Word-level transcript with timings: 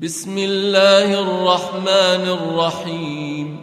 بسم 0.00 0.38
الله 0.38 1.22
الرحمن 1.22 2.28
الرحيم. 2.38 3.62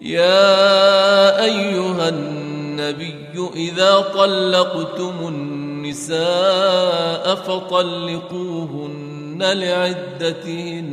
يا 0.00 1.44
أيها 1.44 2.08
النبي 2.08 3.48
إذا 3.54 4.00
طلقتم 4.00 5.28
النساء 5.28 7.34
فطلقوهن 7.34 9.42
لعدتهن 9.42 10.90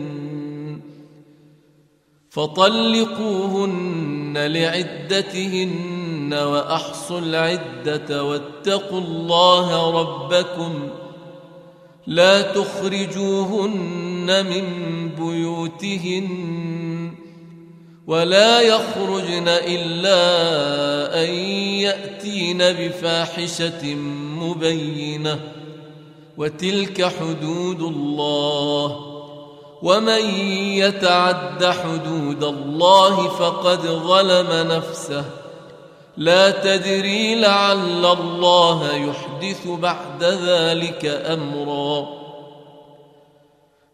فطلقوهن 2.30 4.38
لعدتهن 4.38 6.34
وأحصوا 6.34 7.20
العدة 7.20 8.24
واتقوا 8.24 9.00
الله 9.00 10.02
ربكم. 10.02 10.90
لا 12.08 12.42
تخرجوهن 12.42 14.17
من 14.28 14.64
بيوتهن 15.10 16.28
ولا 18.08 18.62
يخرجن 18.62 19.48
إلا 19.48 20.20
أن 21.24 21.30
يأتين 21.80 22.58
بفاحشة 22.58 23.96
مبينة 24.40 25.40
وتلك 26.38 27.06
حدود 27.20 27.82
الله 27.82 28.98
ومن 29.82 30.26
يتعد 30.60 31.66
حدود 31.66 32.44
الله 32.44 33.28
فقد 33.28 33.82
ظلم 33.82 34.72
نفسه 34.72 35.26
لا 36.18 36.52
تدري 36.52 37.36
لعل 37.36 38.06
الله 38.06 38.96
يحدث 38.96 39.68
بعد 39.68 40.24
ذلك 40.24 41.06
أمرا 41.06 42.27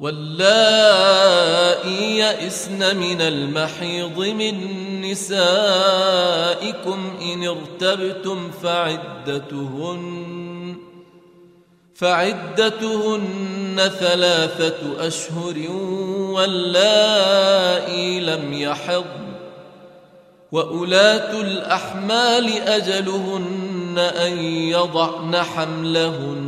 واللائي 0.00 1.88
يئسن 2.18 2.96
من 2.96 3.20
المحيض 3.20 4.18
من 4.18 4.54
نسائكم 5.10 6.98
إن 7.22 7.48
ارتبتم 7.48 8.50
فعدتهن 8.62 10.28
فعدتهن 11.94 13.90
ثلاثة 13.98 15.06
أشهر 15.06 15.70
واللائي 16.32 18.20
لم 18.20 18.52
يحضن 18.52 19.28
واولات 20.52 21.34
الأحمال 21.34 22.52
أجلهن 22.58 23.98
أن 23.98 24.38
يضعن 24.44 25.36
حملهن 25.36 26.47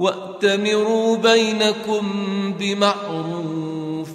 واتمروا 0.00 1.16
بينكم 1.16 2.02
بمعروف 2.58 4.08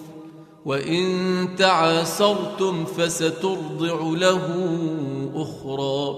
وان 0.66 1.50
تعاسرتم 1.57 2.85
فسترضع 2.85 4.00
له 4.01 4.41
أخرى. 5.35 6.16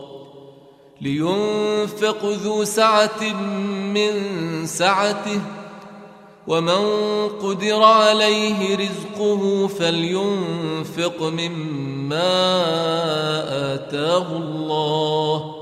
لينفق 1.01 2.25
ذو 2.25 2.63
سعه 2.63 3.33
من 3.93 4.13
سعته 4.65 5.41
ومن 6.47 6.83
قدر 7.27 7.83
عليه 7.83 8.75
رزقه 8.75 9.67
فلينفق 9.67 11.21
مما 11.21 12.43
اتاه 13.73 14.37
الله 14.37 15.56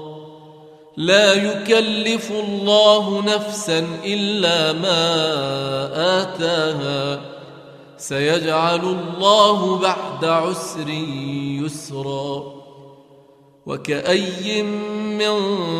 لا 0.98 1.34
يكلف 1.34 2.32
الله 2.32 3.22
نفسا 3.22 3.88
إلا 4.06 4.74
ما 4.74 5.02
آتاها. 6.22 7.22
سيجعل 7.98 8.80
الله 8.80 9.78
بعد 9.78 10.26
عسر 10.26 10.90
يسرا. 11.64 12.44
وكأي 13.66 14.64
من 14.64 15.36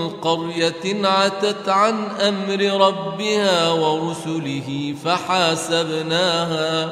قرية 0.10 1.08
عتت 1.08 1.70
عن 1.70 2.06
أمر 2.06 2.88
ربها 2.88 3.72
ورسله 3.72 4.96
فحاسبناها. 5.06 6.92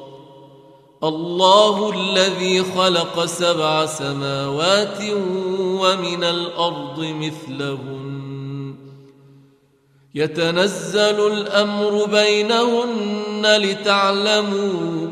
الله 1.03 1.93
الذي 1.93 2.63
خلق 2.63 3.25
سبع 3.25 3.85
سماوات 3.85 5.01
ومن 5.81 6.23
الأرض 6.23 6.99
مثلهن. 6.99 8.75
يتنزل 10.15 11.27
الأمر 11.27 12.05
بينهن 12.05 13.45
لتعلموا 13.45 15.07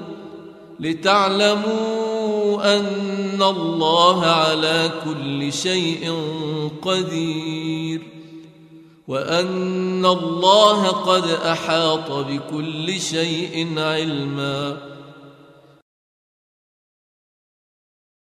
لتعلموا 0.79 2.77
أن 2.77 3.43
الله 3.43 4.25
على 4.25 4.91
كل 5.05 5.53
شيء 5.53 6.13
قدير 6.81 8.01
وأن 9.07 10.05
الله 10.05 10.87
قد 10.87 11.27
أحاط 11.29 12.11
بكل 12.11 13.01
شيء 13.01 13.73
علما. 13.77 14.77